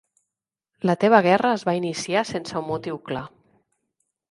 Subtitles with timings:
[0.89, 3.25] La teva guerra es va iniciar sense un motiu clar.